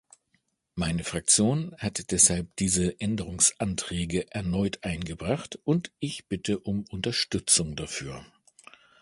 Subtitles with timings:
[0.73, 8.25] Meine Fraktion hat deshalb diese Änderungsanträge erneut eingebracht, und ich bitte um Unterstützung dafür.